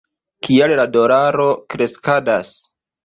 [0.47, 1.45] Kial la dolaro
[1.75, 2.59] kreskadas?